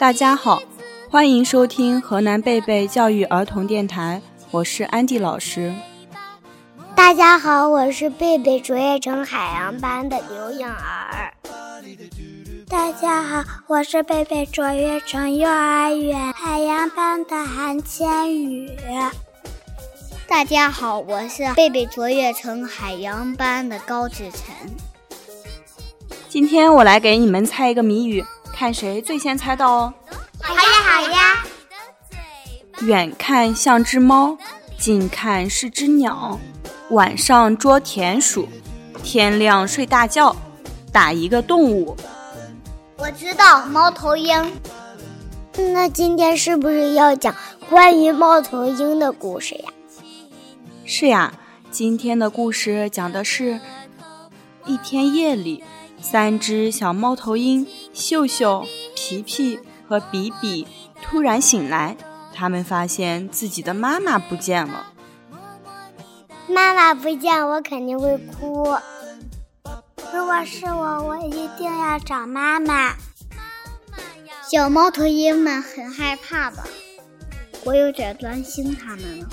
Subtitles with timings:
[0.00, 0.62] 大家好，
[1.10, 5.74] 欢迎收听河南贝贝教育儿童电台，我是安迪老师。
[6.96, 11.34] 大家好，我是贝贝卓越城海洋班的刘颖儿。
[12.66, 18.70] 大家好，我是贝贝卓越城幼儿园海洋班的韩千羽。
[20.26, 24.54] 大家好，我是贝贝卓越城海洋班的高子晨。
[26.30, 28.24] 今天我来给你们猜一个谜语，
[28.60, 29.94] 看谁最先猜到哦。
[30.42, 31.44] 好呀，好呀。
[32.82, 34.36] 远看像只猫，
[34.76, 36.38] 近看是只鸟，
[36.90, 38.46] 晚上捉田鼠，
[39.02, 40.36] 天亮睡大觉，
[40.92, 41.96] 打一个动物。
[42.98, 44.52] 我知道，猫头鹰。
[45.72, 47.34] 那今天是不是要讲
[47.70, 49.70] 关于猫头鹰的故事呀？
[50.84, 51.32] 是呀，
[51.70, 53.58] 今天的故事讲的是，
[54.66, 55.64] 一天夜里，
[56.00, 60.66] 三只小猫头鹰秀秀、皮皮和比比
[61.02, 61.96] 突然醒来，
[62.34, 64.86] 他们发现自己的妈妈不见了。
[66.48, 68.76] 妈妈不见，我肯定会哭。
[70.12, 72.94] 如果是我，我一定要找妈妈。
[74.50, 76.64] 小猫头鹰们很害怕吧？
[77.64, 79.28] 我有点担心它们了。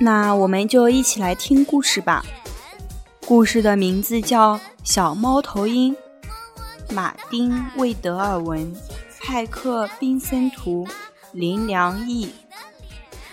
[0.00, 2.24] 那我们就一起来听故事吧。
[3.26, 4.56] 故事的名字叫
[4.88, 5.94] 《小猫头鹰》，
[6.94, 8.74] 马丁·魏德尔文，
[9.20, 10.88] 派克·宾森图，
[11.32, 12.32] 林良义。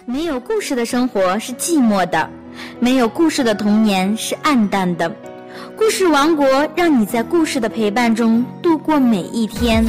[0.05, 2.29] 没有故事的生活是寂寞的，
[2.81, 5.09] 没有故事的童年是暗淡的。
[5.77, 9.85] 故事王国让你在故事的陪伴中度过每一天。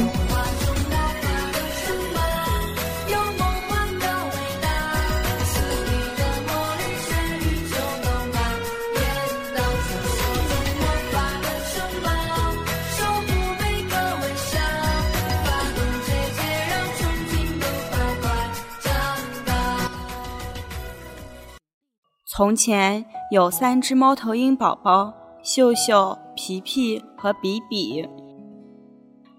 [22.37, 25.11] 从前有三只猫头鹰宝宝。
[25.41, 28.07] 秀秀、皮皮和比比，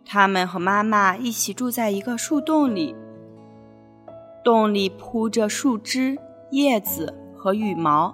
[0.05, 2.97] 他们和妈妈一起住在一个树洞里。
[4.43, 6.19] 洞里铺着树枝、
[6.51, 8.13] 叶子和羽毛，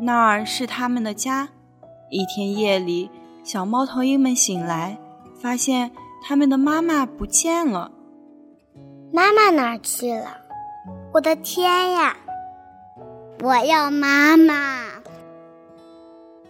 [0.00, 1.50] 那儿是他们的家。
[2.10, 3.08] 一天夜里，
[3.44, 4.98] 小猫头鹰们醒来，
[5.36, 5.92] 发现
[6.26, 7.92] 他们的妈妈不见了。
[9.12, 10.26] 妈妈哪儿去了？
[11.12, 12.16] 我的天呀！
[13.42, 14.84] 我要妈妈。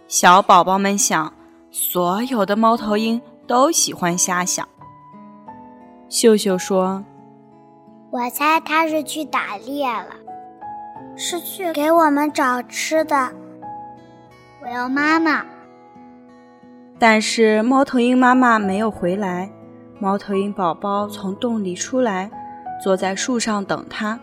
[0.07, 1.33] 小宝宝们想，
[1.71, 4.67] 所有的猫头鹰都喜欢瞎想。
[6.07, 7.03] 秀秀说
[8.11, 10.15] ：“我猜他是去打猎了，
[11.17, 13.31] 是去给我们找吃的。”
[14.61, 15.45] 我要妈妈。
[16.97, 19.49] 但是猫头鹰妈妈没有回来。
[19.99, 22.29] 猫头鹰宝宝从洞里出来，
[22.81, 24.19] 坐在树上等它。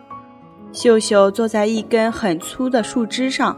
[0.72, 3.56] 秀秀坐在一根很粗的树枝上。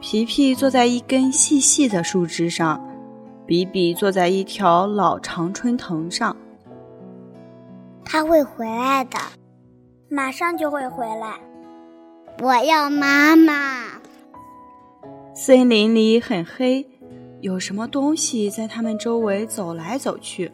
[0.00, 2.80] 皮皮坐在一根细细的树枝上，
[3.44, 6.36] 比比坐在一条老常春藤上。
[8.04, 9.18] 他会回来的，
[10.08, 11.40] 马上就会回来。
[12.40, 14.00] 我要妈妈。
[15.34, 16.86] 森林里很黑，
[17.40, 20.50] 有什么东西在他们周围走来走去，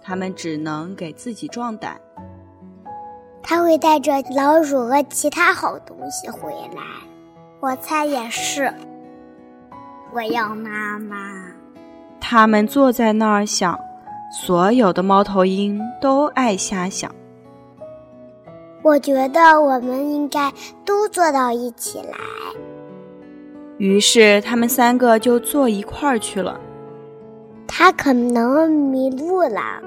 [0.00, 2.00] 他们只能给自己壮胆。
[3.48, 6.82] 他会带着老鼠和其他好东西回来。
[7.60, 8.72] 我猜也是。
[10.12, 11.16] 我要妈妈。
[12.20, 13.78] 他们坐在那儿想，
[14.32, 17.08] 所有的猫头鹰都爱瞎想。
[18.82, 20.52] 我觉得我们应该
[20.84, 22.18] 都坐到一起来。
[23.78, 26.58] 于是他们三个就坐一块儿去了。
[27.68, 29.80] 他可能迷路了，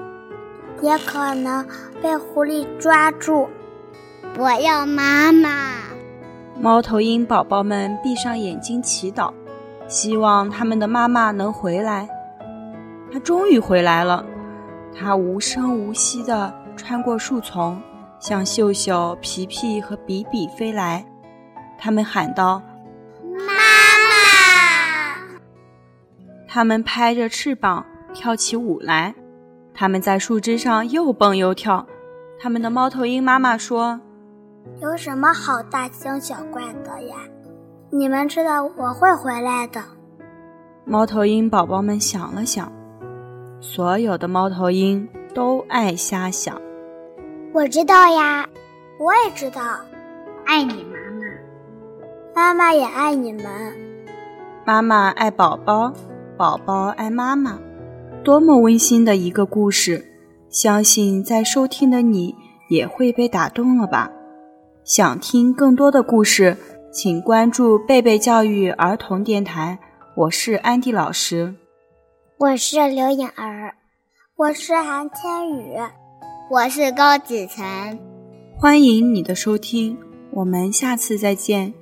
[0.80, 1.66] 也可能
[2.02, 3.48] 被狐狸抓住。
[4.38, 5.74] 我要妈妈。
[6.60, 9.32] 猫头鹰宝宝们闭上眼睛祈祷，
[9.88, 12.08] 希望他们的妈妈能回来。
[13.12, 14.24] 它终于回来了，
[14.94, 17.80] 它无声无息地穿过树丛，
[18.18, 21.04] 向秀秀、皮皮和比比飞来。
[21.78, 22.62] 他们喊道
[23.46, 25.16] ：“妈妈！”
[26.46, 29.14] 他们拍着翅膀跳起舞来，
[29.80, 31.86] 他们在树枝上又蹦又跳。
[32.38, 33.98] 他们的猫头鹰妈妈说。
[34.82, 37.16] 有什么好大惊小怪的呀？
[37.88, 39.82] 你们知道我会回来的。
[40.84, 42.70] 猫头鹰宝宝们想了想，
[43.58, 46.60] 所有的猫头鹰都爱瞎想。
[47.54, 48.46] 我知道呀，
[48.98, 49.62] 我也知道。
[50.44, 51.24] 爱你妈妈，
[52.34, 53.44] 妈妈也爱你们。
[54.66, 55.90] 妈妈爱宝宝，
[56.36, 57.58] 宝宝爱妈妈，
[58.22, 60.04] 多么温馨的一个故事！
[60.50, 62.34] 相信在收听的你
[62.68, 64.10] 也会被打动了吧？
[64.84, 66.56] 想听更多的故事，
[66.92, 69.78] 请关注贝贝教育儿童电台。
[70.16, 71.54] 我是安迪老师，
[72.36, 73.74] 我是刘颖儿，
[74.36, 75.76] 我是韩千羽，
[76.50, 77.98] 我是高子晨。
[78.58, 79.96] 欢迎你的收听，
[80.32, 81.72] 我们下次再见。